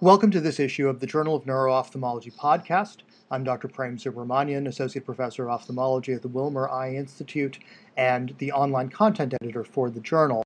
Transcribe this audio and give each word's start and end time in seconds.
Welcome 0.00 0.30
to 0.30 0.40
this 0.40 0.60
issue 0.60 0.88
of 0.88 1.00
the 1.00 1.08
Journal 1.08 1.34
of 1.34 1.44
Neuro-Ophthalmology 1.44 2.30
podcast. 2.30 2.98
I'm 3.32 3.42
Dr. 3.42 3.66
Prem 3.66 3.98
Subramanian, 3.98 4.68
Associate 4.68 5.04
Professor 5.04 5.42
of 5.42 5.50
Ophthalmology 5.50 6.12
at 6.12 6.22
the 6.22 6.28
Wilmer 6.28 6.68
Eye 6.68 6.94
Institute 6.94 7.58
and 7.96 8.32
the 8.38 8.52
online 8.52 8.90
content 8.90 9.34
editor 9.42 9.64
for 9.64 9.90
the 9.90 9.98
journal. 9.98 10.44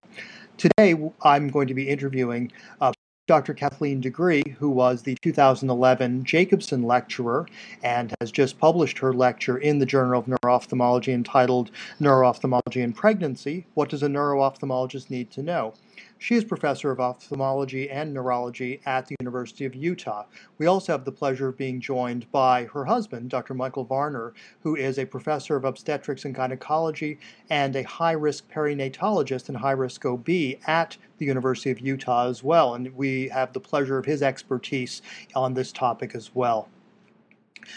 Today, 0.56 0.98
I'm 1.20 1.48
going 1.48 1.68
to 1.68 1.74
be 1.74 1.86
interviewing 1.86 2.50
uh, 2.80 2.94
Dr. 3.26 3.52
Kathleen 3.52 4.00
Digre, 4.00 4.42
who 4.56 4.70
was 4.70 5.02
the 5.02 5.18
2011 5.20 6.24
Jacobson 6.24 6.84
Lecturer 6.84 7.46
and 7.82 8.14
has 8.22 8.32
just 8.32 8.58
published 8.58 8.98
her 9.00 9.12
lecture 9.12 9.58
in 9.58 9.78
the 9.78 9.86
Journal 9.86 10.18
of 10.18 10.28
Neuro-Ophthalmology 10.28 11.12
entitled 11.12 11.70
Neuro-Ophthalmology 12.00 12.80
in 12.80 12.94
Pregnancy 12.94 13.66
What 13.74 13.90
Does 13.90 14.02
a 14.02 14.08
Neuro-Ophthalmologist 14.08 15.10
Need 15.10 15.30
to 15.32 15.42
Know? 15.42 15.74
She 16.22 16.36
is 16.36 16.44
professor 16.44 16.92
of 16.92 17.00
ophthalmology 17.00 17.90
and 17.90 18.14
neurology 18.14 18.80
at 18.86 19.06
the 19.06 19.16
University 19.18 19.64
of 19.64 19.74
Utah. 19.74 20.26
We 20.56 20.66
also 20.66 20.92
have 20.92 21.04
the 21.04 21.10
pleasure 21.10 21.48
of 21.48 21.58
being 21.58 21.80
joined 21.80 22.30
by 22.30 22.66
her 22.66 22.84
husband, 22.84 23.28
Dr. 23.28 23.54
Michael 23.54 23.82
Varner, 23.82 24.32
who 24.60 24.76
is 24.76 25.00
a 25.00 25.04
professor 25.04 25.56
of 25.56 25.64
obstetrics 25.64 26.24
and 26.24 26.32
gynecology 26.32 27.18
and 27.50 27.74
a 27.74 27.82
high 27.82 28.12
risk 28.12 28.48
perinatologist 28.48 29.48
and 29.48 29.58
high 29.58 29.72
risk 29.72 30.06
OB 30.06 30.28
at 30.68 30.96
the 31.18 31.26
University 31.26 31.72
of 31.72 31.80
Utah 31.80 32.28
as 32.28 32.44
well. 32.44 32.74
And 32.74 32.94
we 32.94 33.28
have 33.30 33.52
the 33.52 33.58
pleasure 33.58 33.98
of 33.98 34.04
his 34.04 34.22
expertise 34.22 35.02
on 35.34 35.54
this 35.54 35.72
topic 35.72 36.14
as 36.14 36.32
well. 36.36 36.68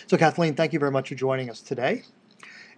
So, 0.05 0.17
Kathleen, 0.17 0.53
thank 0.53 0.71
you 0.71 0.77
very 0.77 0.91
much 0.91 1.09
for 1.09 1.15
joining 1.15 1.49
us 1.49 1.61
today. 1.61 2.03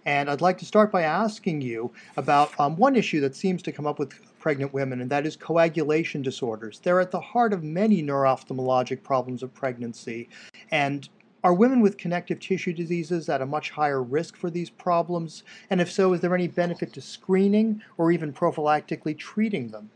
And 0.06 0.30
I'd 0.30 0.40
like 0.40 0.56
to 0.58 0.64
start 0.64 0.90
by 0.90 1.02
asking 1.02 1.60
you 1.60 1.92
about 2.16 2.58
um, 2.58 2.76
one 2.76 2.96
issue 2.96 3.20
that 3.20 3.36
seems 3.36 3.62
to 3.64 3.72
come 3.72 3.86
up 3.86 3.98
with 3.98 4.18
pregnant 4.38 4.72
women, 4.72 5.00
and 5.00 5.10
that 5.10 5.26
is 5.26 5.36
coagulation 5.36 6.22
disorders. 6.22 6.80
They're 6.82 7.00
at 7.00 7.10
the 7.10 7.20
heart 7.20 7.52
of 7.52 7.62
many 7.62 8.02
neuro-ophthalmologic 8.02 9.02
problems 9.02 9.42
of 9.42 9.52
pregnancy. 9.54 10.28
And 10.70 11.08
are 11.44 11.54
women 11.54 11.80
with 11.80 11.98
connective 11.98 12.40
tissue 12.40 12.72
diseases 12.72 13.28
at 13.28 13.40
a 13.40 13.46
much 13.46 13.70
higher 13.70 14.02
risk 14.02 14.36
for 14.36 14.50
these 14.50 14.70
problems? 14.70 15.44
And 15.70 15.80
if 15.80 15.90
so, 15.90 16.12
is 16.12 16.20
there 16.20 16.34
any 16.34 16.48
benefit 16.48 16.92
to 16.94 17.00
screening 17.00 17.82
or 17.96 18.10
even 18.10 18.32
prophylactically 18.32 19.16
treating 19.16 19.68
them? 19.68 19.90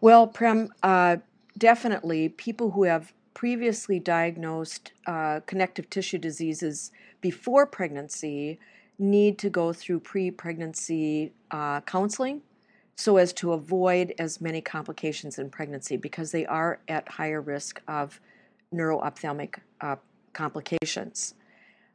Well, 0.00 0.26
Prem, 0.26 0.72
uh, 0.82 1.18
definitely 1.56 2.28
people 2.28 2.70
who 2.72 2.84
have 2.84 3.12
previously 3.34 4.00
diagnosed 4.00 4.92
uh, 5.06 5.40
connective 5.46 5.88
tissue 5.90 6.18
diseases 6.18 6.90
before 7.20 7.66
pregnancy 7.66 8.58
need 8.98 9.38
to 9.38 9.48
go 9.48 9.72
through 9.72 10.00
pre 10.00 10.30
pregnancy 10.30 11.32
uh, 11.52 11.80
counseling 11.82 12.42
so 12.98 13.16
as 13.16 13.32
to 13.32 13.52
avoid 13.52 14.12
as 14.18 14.40
many 14.40 14.60
complications 14.60 15.38
in 15.38 15.48
pregnancy 15.48 15.96
because 15.96 16.32
they 16.32 16.44
are 16.46 16.80
at 16.88 17.08
higher 17.08 17.40
risk 17.40 17.80
of 17.86 18.20
neuro-ophthalmic 18.72 19.60
uh, 19.80 19.94
complications. 20.32 21.34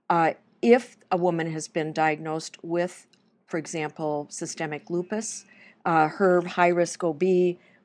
Uh, 0.10 0.32
if 0.62 0.96
a 1.12 1.18
woman 1.18 1.52
has 1.52 1.68
been 1.68 1.92
diagnosed 1.92 2.58
with, 2.64 3.06
for 3.48 3.58
example, 3.58 4.28
systemic 4.30 4.90
lupus, 4.90 5.44
uh, 5.84 6.08
her 6.08 6.42
high 6.42 6.70
risk 6.70 7.04
OB 7.04 7.22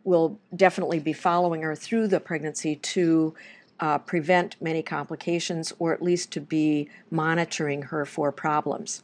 will 0.05 0.39
definitely 0.55 1.00
be 1.00 1.12
following 1.12 1.62
her 1.62 1.74
through 1.74 2.06
the 2.06 2.20
pregnancy 2.20 2.77
to 2.77 3.34
uh, 3.80 3.98
prevent 3.98 4.55
many 4.62 4.80
complications 4.80 5.72
or 5.80 5.92
at 5.92 6.00
least 6.00 6.30
to 6.30 6.41
be 6.41 6.89
monitoring 7.11 7.83
her 7.83 8.05
for 8.05 8.30
problems 8.30 9.02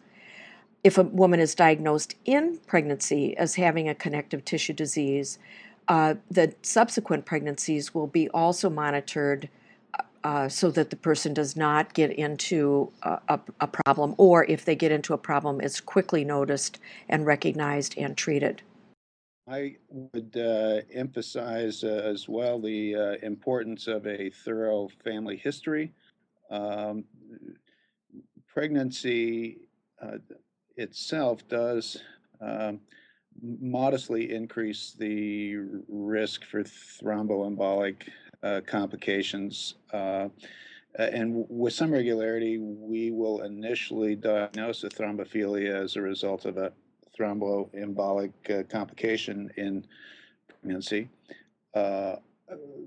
if 0.84 0.98
a 0.98 1.02
woman 1.02 1.40
is 1.40 1.54
diagnosed 1.54 2.14
in 2.26 2.58
pregnancy 2.66 3.36
as 3.38 3.54
having 3.54 3.88
a 3.88 3.94
connective 3.94 4.44
tissue 4.44 4.74
disease, 4.74 5.38
uh, 5.88 6.14
the 6.30 6.54
subsequent 6.62 7.24
pregnancies 7.24 7.94
will 7.94 8.06
be 8.06 8.28
also 8.28 8.68
monitored 8.68 9.48
uh, 10.22 10.48
so 10.48 10.70
that 10.70 10.90
the 10.90 10.96
person 10.96 11.34
does 11.34 11.56
not 11.56 11.92
get 11.92 12.10
into 12.10 12.90
a, 13.02 13.18
a, 13.28 13.40
a, 13.60 13.66
problem, 13.66 14.14
or 14.16 14.44
if 14.46 14.64
they 14.64 14.74
get 14.74 14.90
into 14.90 15.12
a 15.12 15.18
problem, 15.18 15.60
it's 15.60 15.80
quickly 15.80 16.24
noticed 16.24 16.78
and 17.10 17.26
recognized 17.26 17.94
and 17.98 18.16
treated. 18.16 18.62
I 19.46 19.76
would 19.90 20.34
uh, 20.34 20.80
emphasize 20.90 21.84
uh, 21.84 22.00
as 22.04 22.26
well 22.26 22.58
the 22.58 22.94
uh, 22.94 23.26
importance 23.26 23.86
of 23.86 24.06
a 24.06 24.30
thorough 24.30 24.88
family 25.04 25.36
history. 25.36 25.92
Um, 26.50 27.04
pregnancy 28.48 29.68
uh, 30.00 30.18
itself 30.76 31.46
does 31.48 32.02
um, 32.40 32.80
modestly 33.42 34.32
increase 34.32 34.94
the 34.98 35.56
risk 35.88 36.44
for 36.44 36.62
thromboembolic 36.62 38.08
uh, 38.42 38.60
complications. 38.66 39.74
Uh, 39.92 40.28
and 40.98 41.46
with 41.48 41.72
some 41.72 41.90
regularity, 41.90 42.58
we 42.58 43.10
will 43.10 43.42
initially 43.42 44.14
diagnose 44.14 44.84
a 44.84 44.88
thrombophilia 44.88 45.82
as 45.82 45.96
a 45.96 46.00
result 46.00 46.44
of 46.44 46.56
a 46.56 46.72
thromboembolic 47.18 48.32
uh, 48.50 48.62
complication 48.64 49.50
in 49.56 49.84
pregnancy. 50.48 51.08
Uh, 51.74 52.16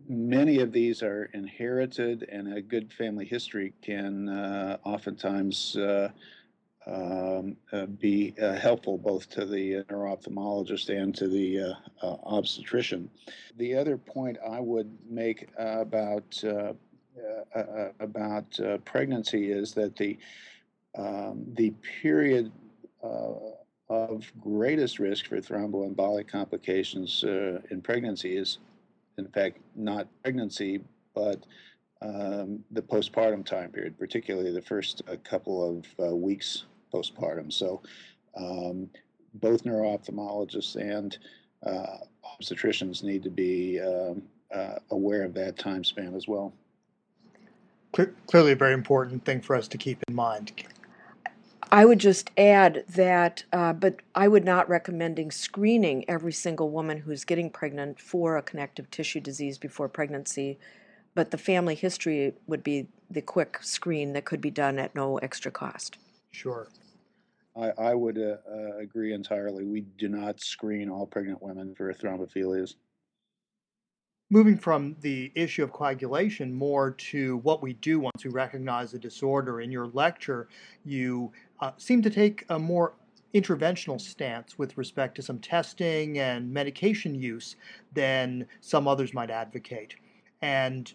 many 0.07 0.59
of 0.59 0.71
these 0.71 1.03
are 1.03 1.25
inherited, 1.33 2.27
and 2.31 2.53
a 2.53 2.61
good 2.61 2.93
family 2.93 3.25
history 3.25 3.73
can 3.81 4.29
uh, 4.29 4.77
oftentimes 4.83 5.75
uh, 5.75 6.09
um, 6.87 7.57
uh, 7.73 7.85
be 7.85 8.33
uh, 8.41 8.53
helpful 8.53 8.97
both 8.97 9.29
to 9.31 9.45
the 9.45 9.83
neuro-ophthalmologist 9.89 10.89
and 10.89 11.13
to 11.15 11.27
the 11.27 11.59
uh, 11.59 11.73
uh 12.01 12.15
obstetrician. 12.23 13.09
The 13.57 13.75
other 13.75 13.97
point 13.97 14.37
I 14.47 14.59
would 14.59 14.89
make 15.09 15.49
about 15.57 16.41
uh, 16.43 16.73
uh, 17.55 17.89
about 17.99 18.59
pregnancy 18.85 19.51
is 19.51 19.73
that 19.73 19.95
the 19.95 20.17
um, 20.97 21.43
the 21.53 21.71
period 22.01 22.51
of 23.89 24.31
greatest 24.41 24.99
risk 24.99 25.27
for 25.27 25.37
thromboembolic 25.37 26.27
complications 26.27 27.23
in 27.23 27.81
pregnancy 27.81 28.35
is, 28.35 28.57
in 29.17 29.27
fact, 29.29 29.59
not 29.75 30.07
pregnancy, 30.23 30.81
but 31.15 31.45
um, 32.01 32.63
the 32.71 32.81
postpartum 32.81 33.45
time 33.45 33.71
period, 33.71 33.97
particularly 33.97 34.51
the 34.51 34.61
first 34.61 35.01
uh, 35.09 35.15
couple 35.23 35.77
of 35.77 35.85
uh, 36.05 36.15
weeks 36.15 36.65
postpartum. 36.93 37.51
So 37.51 37.81
um, 38.35 38.89
both 39.35 39.65
neuro-ophthalmologists 39.65 40.75
and 40.75 41.17
uh, 41.65 41.97
obstetricians 42.25 43.03
need 43.03 43.23
to 43.23 43.29
be 43.29 43.79
um, 43.79 44.23
uh, 44.53 44.75
aware 44.91 45.23
of 45.23 45.33
that 45.35 45.57
time 45.57 45.83
span 45.83 46.15
as 46.15 46.27
well. 46.27 46.53
Clearly, 48.27 48.51
a 48.51 48.55
very 48.55 48.73
important 48.73 49.25
thing 49.25 49.41
for 49.41 49.55
us 49.55 49.67
to 49.69 49.77
keep 49.77 50.03
in 50.07 50.13
mind. 50.13 50.51
I 51.71 51.83
would 51.83 51.99
just 51.99 52.31
add 52.37 52.85
that, 52.89 53.43
uh, 53.51 53.73
but 53.73 53.97
I 54.15 54.27
would 54.27 54.45
not 54.45 54.69
recommending 54.69 55.31
screening 55.31 56.05
every 56.07 56.31
single 56.31 56.69
woman 56.69 56.99
who's 56.99 57.25
getting 57.25 57.49
pregnant 57.49 57.99
for 57.99 58.37
a 58.37 58.41
connective 58.41 58.89
tissue 58.91 59.19
disease 59.19 59.57
before 59.57 59.89
pregnancy, 59.89 60.59
but 61.15 61.31
the 61.31 61.37
family 61.37 61.75
history 61.75 62.33
would 62.45 62.63
be 62.63 62.87
the 63.09 63.21
quick 63.21 63.57
screen 63.61 64.13
that 64.13 64.25
could 64.25 64.41
be 64.41 64.51
done 64.51 64.79
at 64.79 64.95
no 64.95 65.17
extra 65.17 65.51
cost. 65.51 65.97
Sure. 66.31 66.67
I, 67.55 67.71
I 67.77 67.93
would 67.95 68.17
uh, 68.17 68.37
uh, 68.49 68.77
agree 68.77 69.13
entirely. 69.13 69.65
We 69.65 69.81
do 69.81 70.09
not 70.09 70.39
screen 70.39 70.89
all 70.89 71.07
pregnant 71.07 71.41
women 71.41 71.73
for 71.75 71.91
thrombophilias. 71.93 72.75
Moving 74.29 74.57
from 74.57 74.97
the 74.99 75.31
issue 75.35 75.63
of 75.63 75.71
coagulation 75.71 76.53
more 76.53 76.91
to 76.91 77.37
what 77.37 77.63
we 77.63 77.73
do 77.73 77.99
once 77.99 78.25
we 78.25 78.29
recognize 78.29 78.93
a 78.93 78.99
disorder, 78.99 79.61
in 79.61 79.71
your 79.71 79.87
lecture, 79.87 80.49
you 80.83 81.31
uh, 81.61 81.71
seem 81.77 82.01
to 82.01 82.09
take 82.09 82.45
a 82.49 82.59
more 82.59 82.95
interventional 83.33 83.99
stance 83.99 84.57
with 84.57 84.77
respect 84.77 85.15
to 85.15 85.21
some 85.21 85.39
testing 85.39 86.19
and 86.19 86.51
medication 86.51 87.15
use 87.15 87.55
than 87.93 88.45
some 88.59 88.87
others 88.87 89.13
might 89.13 89.29
advocate. 89.29 89.95
And 90.41 90.93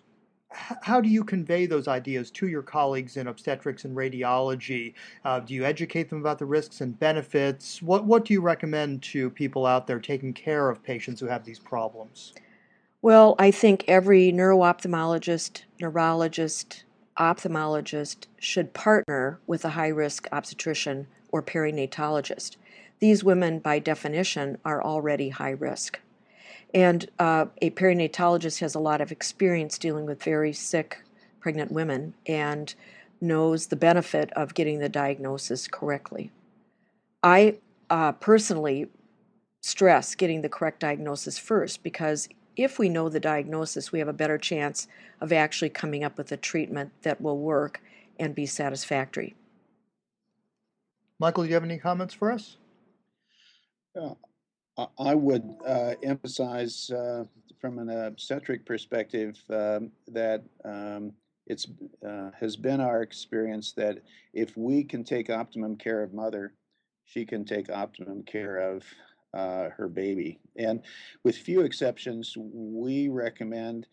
how 0.55 1.01
do 1.01 1.09
you 1.09 1.25
convey 1.25 1.67
those 1.67 1.89
ideas 1.89 2.31
to 2.33 2.49
your 2.49 2.63
colleagues 2.63 3.17
in 3.17 3.27
obstetrics 3.27 3.85
and 3.85 3.97
radiology? 3.97 4.95
Uh, 5.25 5.41
do 5.41 5.55
you 5.55 5.65
educate 5.65 6.09
them 6.09 6.21
about 6.21 6.39
the 6.39 6.45
risks 6.45 6.81
and 6.81 6.99
benefits? 6.99 7.83
What, 7.83 8.05
what 8.05 8.25
do 8.25 8.33
you 8.33 8.41
recommend 8.41 9.03
to 9.05 9.31
people 9.31 9.67
out 9.67 9.87
there 9.87 10.01
taking 10.01 10.33
care 10.33 10.71
of 10.71 10.83
patients 10.83 11.21
who 11.21 11.27
have 11.27 11.45
these 11.45 11.59
problems? 11.59 12.35
Well, 13.01 13.35
I 13.39 13.51
think 13.51 13.85
every 13.89 14.31
neuro-ophthalmologist, 14.31 15.63
neurologist, 15.81 16.85
ophthalmologist 17.19 18.27
should 18.39 18.73
partner 18.73 19.41
with 19.47 19.65
a 19.65 19.71
high 19.71 19.89
risk 19.89 20.29
obstetrician 20.33 21.09
or 21.31 21.43
perinatologist. 21.43 22.57
These 23.01 23.25
women, 23.25 23.59
by 23.59 23.81
definition, 23.81 24.59
are 24.65 24.83
already 24.83 25.31
high 25.31 25.51
risk. 25.51 25.99
And 26.75 27.09
uh, 27.19 27.47
a 27.61 27.71
perinatologist 27.71 28.61
has 28.61 28.75
a 28.75 28.81
lot 28.81 29.01
of 29.01 29.13
experience 29.13 29.79
dealing 29.79 30.07
with 30.07 30.23
very 30.23 30.53
sick 30.53 31.03
pregnant 31.41 31.73
women 31.73 32.15
and 32.27 32.75
knows 33.21 33.67
the 33.67 33.77
benefit 33.77 34.33
of 34.33 34.55
getting 34.55 34.79
the 34.79 34.89
diagnosis 34.89 35.69
correctly. 35.69 36.31
I 37.23 37.59
uh, 37.91 38.13
personally 38.13 38.89
stress 39.61 40.15
getting 40.15 40.43
the 40.43 40.49
correct 40.49 40.81
diagnosis 40.81 41.39
first 41.39 41.83
because 41.83 42.29
if 42.57 42.79
we 42.79 42.89
know 42.89 43.09
the 43.09 43.21
diagnosis, 43.21 43.93
we 43.93 43.99
have 43.99 44.09
a 44.09 44.13
better 44.13 44.39
chance 44.39 44.89
of 45.21 45.33
actually 45.33 45.71
coming 45.71 46.05
up 46.05 46.19
with 46.19 46.33
a 46.33 46.37
treatment 46.37 46.91
that 47.03 47.21
will 47.21 47.39
work 47.39 47.81
and 48.19 48.35
be 48.35 48.47
satisfactory. 48.47 49.35
Michael, 51.19 51.45
do 51.45 51.49
you 51.49 51.55
have 51.55 51.65
any 51.65 51.79
comments 51.79 52.15
for 52.15 52.33
us? 52.33 52.57
Yeah, 53.95 54.15
I 54.99 55.15
would 55.15 55.57
uh, 55.67 55.95
emphasize 56.03 56.91
uh, 56.91 57.25
from 57.61 57.79
an 57.79 57.91
obstetric 57.91 58.65
perspective 58.65 59.39
um, 59.51 59.93
that 60.09 60.43
um, 60.65 61.13
it's 61.47 61.67
uh, 62.07 62.31
has 62.39 62.57
been 62.57 62.81
our 62.81 63.03
experience 63.03 63.73
that 63.73 63.99
if 64.33 64.57
we 64.57 64.83
can 64.83 65.05
take 65.05 65.29
optimum 65.29 65.77
care 65.77 66.03
of 66.03 66.15
mother, 66.15 66.55
she 67.05 67.27
can 67.27 67.45
take 67.45 67.71
optimum 67.71 68.23
care 68.23 68.59
of 68.59 68.85
uh, 69.35 69.69
her 69.77 69.89
baby. 69.89 70.39
And 70.57 70.83
with 71.23 71.37
few 71.37 71.63
exceptions, 71.63 72.35
we 72.39 73.09
recommend 73.09 73.87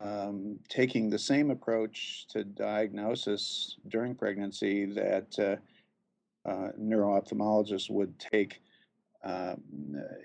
um, 0.00 0.58
taking 0.68 1.08
the 1.08 1.18
same 1.18 1.52
approach 1.52 2.26
to 2.30 2.42
diagnosis 2.42 3.76
during 3.86 4.16
pregnancy 4.16 4.86
that 4.86 5.38
uh, 5.38 6.48
uh, 6.48 6.72
neuroophthalmologists 6.80 7.90
would 7.90 8.18
take 8.18 8.60
um, 9.24 9.60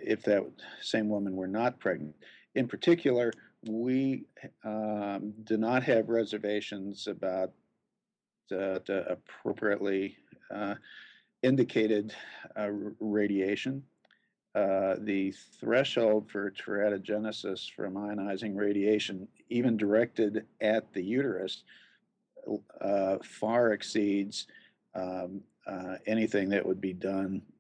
if 0.02 0.24
that 0.24 0.44
same 0.82 1.10
woman 1.10 1.36
were 1.36 1.48
not 1.48 1.80
pregnant. 1.80 2.16
In 2.56 2.68
particular, 2.68 3.32
we 3.68 4.26
um, 4.64 5.34
do 5.44 5.58
not 5.58 5.84
have 5.84 6.10
reservations 6.10 7.08
about 7.08 7.52
the, 8.50 8.82
the 8.86 9.12
appropriately 9.12 10.18
uh, 10.54 10.76
indicated 11.42 12.14
uh, 12.56 12.70
radiation. 13.00 13.84
Uh, 14.56 14.96
the 15.00 15.34
threshold 15.60 16.30
for 16.30 16.52
teratogenesis 16.52 17.72
from 17.72 17.96
ionizing 17.96 18.56
radiation, 18.56 19.28
even 19.50 19.76
directed 19.76 20.46
at 20.62 20.94
the 20.94 21.02
uterus, 21.02 21.64
uh, 22.82 23.18
far 23.24 23.72
exceeds 23.72 24.46
um, 24.94 25.42
uh, 25.66 25.96
anything 26.06 26.50
that 26.50 26.64
would 26.64 26.80
be 26.80 26.94
done 26.94 27.42
uh, 27.42 27.53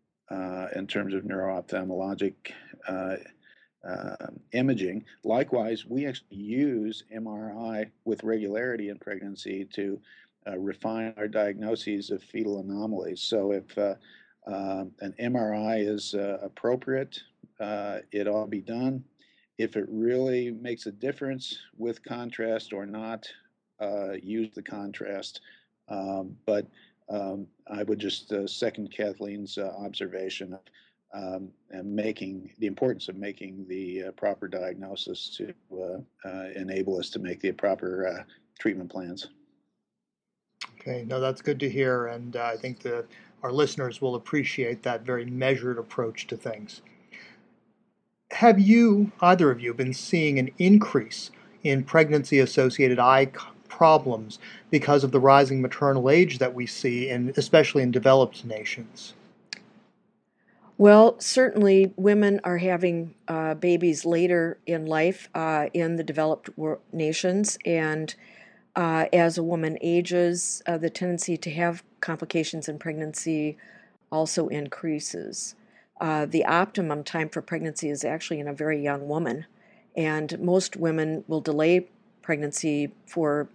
in 0.75 0.87
terms 0.87 1.13
of 1.13 1.25
neuro-ophthalmologic 1.25 2.33
uh, 2.87 3.15
uh, 3.87 4.27
imaging. 4.53 5.03
Likewise, 5.23 5.85
we 5.85 6.05
actually 6.05 6.37
use 6.37 7.03
MRI 7.13 7.89
with 8.05 8.23
regularity 8.23 8.89
in 8.89 8.97
pregnancy 8.97 9.65
to 9.73 9.99
uh, 10.47 10.57
refine 10.57 11.13
our 11.17 11.27
diagnoses 11.27 12.09
of 12.09 12.23
fetal 12.23 12.59
anomalies. 12.59 13.21
So 13.21 13.51
if 13.51 13.77
uh, 13.77 13.95
um, 14.47 14.91
an 15.01 15.13
MRI 15.19 15.87
is 15.87 16.13
uh, 16.13 16.37
appropriate, 16.41 17.19
it 17.59 18.27
ought 18.27 18.45
to 18.45 18.49
be 18.49 18.61
done. 18.61 19.03
If 19.57 19.75
it 19.75 19.85
really 19.89 20.51
makes 20.51 20.85
a 20.85 20.91
difference 20.91 21.57
with 21.77 22.03
contrast 22.03 22.73
or 22.73 22.85
not, 22.85 23.27
use 24.21 24.49
the 24.55 24.63
contrast. 24.63 25.41
Um, 25.89 26.37
but 26.45 26.67
um, 27.09 27.47
I 27.67 27.83
would 27.83 27.99
just 27.99 28.31
uh, 28.31 28.47
second 28.47 28.91
Kathleen's 28.91 29.57
uh, 29.57 29.73
observation 29.77 30.53
of 30.53 30.59
um, 31.13 31.49
and 31.69 31.95
making 31.95 32.51
the 32.57 32.65
importance 32.65 33.07
of 33.07 33.15
making 33.15 33.65
the 33.67 34.05
uh, 34.05 34.11
proper 34.11 34.47
diagnosis 34.47 35.29
to 35.37 35.53
uh, 35.71 36.27
uh, 36.27 36.49
enable 36.55 36.97
us 36.97 37.09
to 37.11 37.19
make 37.19 37.39
the 37.39 37.51
proper 37.51 38.07
uh, 38.07 38.23
treatment 38.59 38.91
plans. 38.91 39.27
Okay, 40.79 41.05
no, 41.07 41.19
that's 41.19 41.41
good 41.41 41.59
to 41.59 41.69
hear, 41.69 42.07
and 42.07 42.35
I 42.35 42.57
think 42.57 42.79
that 42.81 43.05
our 43.43 43.51
listeners 43.51 44.01
will 44.01 44.15
appreciate 44.15 44.83
that 44.83 45.05
very 45.05 45.25
measured 45.25 45.77
approach 45.77 46.27
to 46.27 46.37
things. 46.37 46.81
Have 48.31 48.59
you, 48.59 49.11
either 49.21 49.51
of 49.51 49.61
you, 49.61 49.73
been 49.73 49.93
seeing 49.93 50.39
an 50.39 50.49
increase 50.57 51.29
in 51.63 51.83
pregnancy 51.83 52.39
associated 52.39 52.99
eye 52.99 53.31
problems 53.77 54.39
because 54.69 55.03
of 55.03 55.11
the 55.11 55.19
rising 55.19 55.61
maternal 55.61 56.09
age 56.09 56.37
that 56.37 56.53
we 56.53 56.65
see, 56.67 57.09
in, 57.09 57.33
especially 57.37 57.81
in 57.81 57.91
developed 57.91 58.45
nations? 58.45 59.13
Well, 60.77 61.15
certainly 61.19 61.93
women 61.95 62.39
are 62.43 62.57
having 62.57 63.15
uh, 63.27 63.55
babies 63.55 64.05
later 64.05 64.57
in 64.65 64.85
life 64.85 65.29
uh, 65.33 65.67
in 65.73 65.95
the 65.95 66.03
developed 66.03 66.49
nations, 66.91 67.57
and 67.65 68.13
uh, 68.75 69.05
as 69.11 69.37
a 69.37 69.43
woman 69.43 69.77
ages, 69.81 70.61
uh, 70.67 70.77
the 70.77 70.89
tendency 70.89 71.37
to 71.37 71.51
have 71.51 71.83
complications 71.99 72.67
in 72.67 72.79
pregnancy 72.79 73.57
also 74.11 74.47
increases. 74.47 75.55
Uh, 76.01 76.25
the 76.25 76.45
optimum 76.45 77.03
time 77.03 77.29
for 77.29 77.41
pregnancy 77.41 77.89
is 77.89 78.03
actually 78.03 78.39
in 78.39 78.47
a 78.47 78.53
very 78.53 78.81
young 78.81 79.07
woman, 79.07 79.45
and 79.95 80.39
most 80.39 80.75
women 80.75 81.23
will 81.27 81.41
delay 81.41 81.87
pregnancy 82.21 82.91
for 83.05 83.47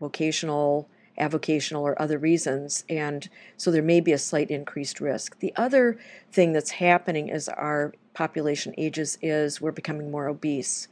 vocational, 0.00 0.88
avocational, 1.18 1.80
or 1.80 2.00
other 2.00 2.18
reasons. 2.18 2.84
And 2.88 3.28
so 3.56 3.70
there 3.70 3.82
may 3.82 4.00
be 4.00 4.12
a 4.12 4.18
slight 4.18 4.50
increased 4.50 5.00
risk. 5.00 5.38
The 5.40 5.52
other 5.56 5.98
thing 6.32 6.52
that's 6.52 6.72
happening 6.72 7.30
as 7.30 7.48
our 7.48 7.92
population 8.14 8.74
ages 8.78 9.18
is 9.22 9.60
we're 9.60 9.72
becoming 9.72 10.10
more 10.10 10.28
obese. 10.28 10.88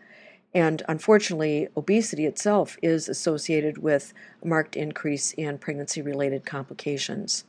And 0.55 0.83
unfortunately, 0.89 1.69
obesity 1.77 2.25
itself 2.25 2.79
is 2.83 3.09
associated 3.09 3.79
with 3.79 4.15
a 4.43 4.49
marked 4.49 4.75
increase 4.75 5.33
in 5.33 5.59
pregnancy 5.59 6.01
related 6.01 6.47
complications. 6.47 7.45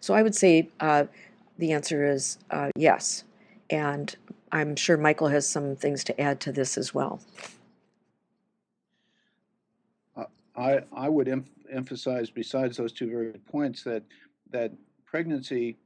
So 0.00 0.14
I 0.14 0.22
would 0.22 0.34
say 0.34 0.70
uh, 0.80 1.04
the 1.58 1.72
answer 1.72 2.10
is 2.10 2.38
uh, 2.50 2.70
yes. 2.74 3.24
And 3.68 4.16
I'm 4.50 4.74
sure 4.74 4.96
Michael 4.96 5.28
has 5.28 5.48
some 5.48 5.76
things 5.76 6.02
to 6.04 6.20
add 6.20 6.40
to 6.40 6.52
this 6.52 6.78
as 6.78 6.94
well. 6.94 7.20
I, 10.60 10.82
I 10.92 11.08
would 11.08 11.28
em- 11.28 11.46
emphasize, 11.72 12.30
besides 12.30 12.76
those 12.76 12.92
two 12.92 13.08
very 13.10 13.32
good 13.32 13.46
points, 13.46 13.82
that 13.84 14.02
that 14.50 14.72
pregnancy 15.06 15.78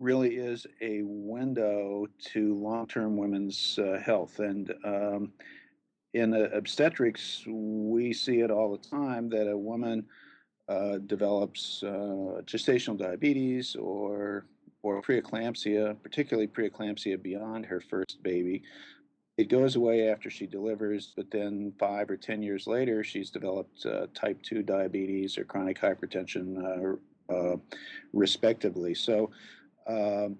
really 0.00 0.36
is 0.36 0.66
a 0.80 1.02
window 1.04 2.06
to 2.32 2.54
long-term 2.54 3.16
women's 3.16 3.78
uh, 3.78 4.00
health, 4.04 4.40
and 4.40 4.72
um, 4.84 5.32
in 6.14 6.34
uh, 6.34 6.48
obstetrics, 6.52 7.44
we 7.46 8.12
see 8.12 8.40
it 8.40 8.50
all 8.50 8.72
the 8.72 8.88
time 8.88 9.28
that 9.30 9.48
a 9.48 9.56
woman 9.56 10.04
uh, 10.68 10.98
develops 11.06 11.82
uh, 11.82 12.42
gestational 12.44 12.98
diabetes 12.98 13.76
or 13.76 14.46
or 14.84 15.00
preeclampsia, 15.00 15.96
particularly 16.02 16.48
preeclampsia 16.48 17.22
beyond 17.22 17.64
her 17.64 17.80
first 17.80 18.20
baby, 18.24 18.64
it 19.38 19.48
goes 19.48 19.76
away 19.76 20.08
after 20.08 20.28
she 20.28 20.46
delivers, 20.46 21.12
but 21.16 21.30
then 21.30 21.72
five 21.78 22.10
or 22.10 22.16
10 22.16 22.42
years 22.42 22.66
later, 22.66 23.02
she's 23.02 23.30
developed 23.30 23.86
uh, 23.86 24.06
type 24.14 24.40
2 24.42 24.62
diabetes 24.62 25.38
or 25.38 25.44
chronic 25.44 25.80
hypertension, 25.80 26.98
uh, 27.30 27.32
uh, 27.32 27.56
respectively. 28.12 28.94
So, 28.94 29.30
um, 29.86 30.36